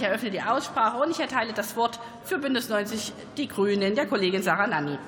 [0.00, 4.06] Ich eröffne die Aussprache und ich erteile das Wort für Bündnis 90 Die Grünen der
[4.06, 4.98] Kollegin Sarah Nanni.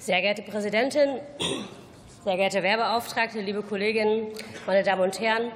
[0.00, 1.20] Sehr geehrte Präsidentin,
[2.24, 4.32] sehr geehrte Werbeauftragte, liebe Kolleginnen,
[4.66, 5.52] meine Damen und Herren!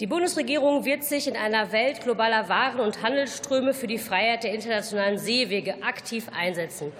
[0.00, 4.54] Die Bundesregierung wird sich in einer Welt globaler Waren- und Handelsströme für die Freiheit der
[4.54, 6.90] internationalen Seewege aktiv einsetzen.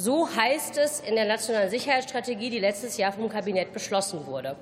[0.00, 4.54] So heißt es in der nationalen Sicherheitsstrategie, die letztes Jahr vom Kabinett beschlossen wurde.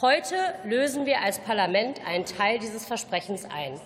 [0.00, 3.80] Heute lösen wir als Parlament einen Teil dieses Versprechens ein.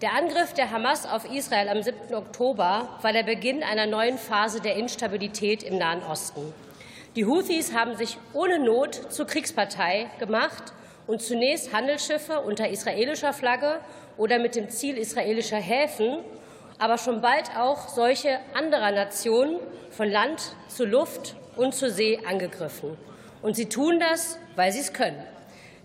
[0.00, 2.14] Der Angriff der Hamas auf Israel am 7.
[2.14, 6.54] Oktober war der Beginn einer neuen Phase der Instabilität im Nahen Osten.
[7.14, 10.72] Die Houthis haben sich ohne Not zur Kriegspartei gemacht
[11.06, 13.80] und zunächst Handelsschiffe unter israelischer Flagge
[14.16, 16.20] oder mit dem Ziel israelischer Häfen,
[16.82, 19.60] aber schon bald auch solche anderer Nationen
[19.90, 22.98] von Land zu Luft und zur See angegriffen.
[23.40, 25.22] Und sie tun das, weil sie es können.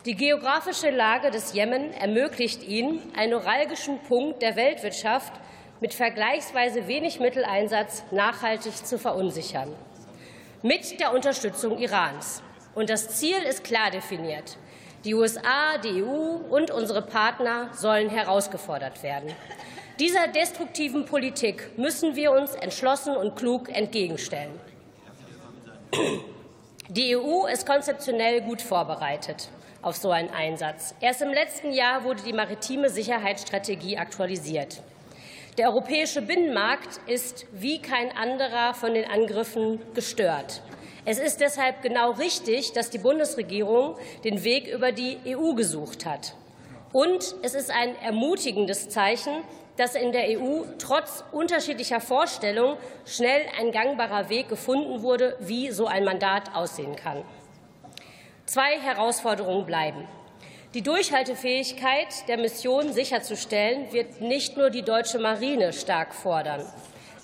[0.06, 5.34] Die geografische Lage des Jemen ermöglicht ihnen, einen neuralgischen Punkt der Weltwirtschaft
[5.82, 9.72] mit vergleichsweise wenig Mitteleinsatz nachhaltig zu verunsichern.
[10.64, 12.42] Mit der Unterstützung Irans.
[12.74, 14.58] Und das Ziel ist klar definiert.
[15.06, 19.32] Die USA, die EU und unsere Partner sollen herausgefordert werden.
[20.00, 24.52] Dieser destruktiven Politik müssen wir uns entschlossen und klug entgegenstellen.
[26.90, 29.50] Die EU ist konzeptionell gut vorbereitet
[29.82, 30.94] auf so einen Einsatz.
[31.02, 34.82] Erst im letzten Jahr wurde die maritime Sicherheitsstrategie aktualisiert.
[35.58, 40.62] Der europäische Binnenmarkt ist wie kein anderer von den Angriffen gestört.
[41.06, 46.36] Es ist deshalb genau richtig, dass die Bundesregierung den Weg über die EU gesucht hat.
[46.94, 49.44] Und es ist ein ermutigendes Zeichen,
[49.78, 55.88] dass in der EU trotz unterschiedlicher Vorstellungen schnell ein gangbarer Weg gefunden wurde, wie so
[55.88, 57.24] ein Mandat aussehen kann.
[58.46, 60.08] Zwei Herausforderungen bleiben.
[60.74, 66.66] Die Durchhaltefähigkeit der Mission sicherzustellen, wird nicht nur die deutsche Marine stark fordern.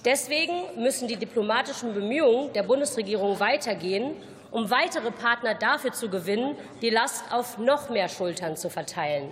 [0.06, 4.16] Deswegen müssen die diplomatischen Bemühungen der Bundesregierung weitergehen,
[4.52, 9.32] um weitere Partner dafür zu gewinnen, die Last auf noch mehr Schultern zu verteilen.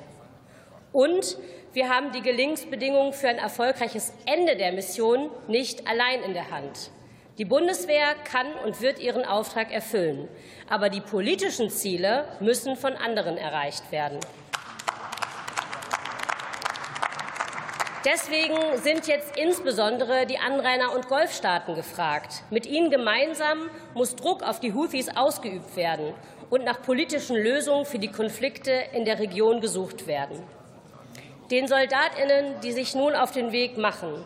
[0.91, 1.37] Und
[1.73, 6.91] wir haben die Gelingensbedingungen für ein erfolgreiches Ende der Mission nicht allein in der Hand.
[7.37, 10.27] Die Bundeswehr kann und wird ihren Auftrag erfüllen.
[10.69, 14.19] Aber die politischen Ziele müssen von anderen erreicht werden.
[18.03, 22.43] Deswegen sind jetzt insbesondere die Anrainer- und Golfstaaten gefragt.
[22.49, 26.13] Mit ihnen gemeinsam muss Druck auf die Houthis ausgeübt werden
[26.49, 30.43] und nach politischen Lösungen für die Konflikte in der Region gesucht werden.
[31.51, 34.25] Den Soldatinnen, die sich nun auf den Weg machen,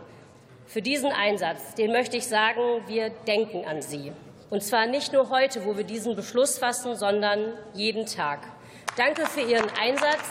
[0.68, 4.12] für diesen Einsatz, den möchte ich sagen, wir denken an Sie.
[4.52, 8.41] Und zwar nicht nur heute, wo wir diesen Beschluss fassen, sondern jeden Tag.
[8.96, 10.24] Danke für Ihren Einsatz.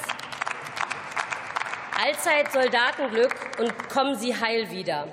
[2.01, 5.09] Allzeit Soldatenglück und kommen Sie heil wieder.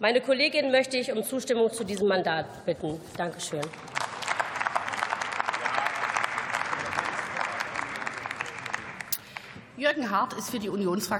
[0.00, 3.00] Meine Kollegin möchte ich um Zustimmung zu diesem Mandat bitten.
[3.16, 3.40] Danke
[9.78, 11.18] Jürgen Hart ist für die Unionsfraktion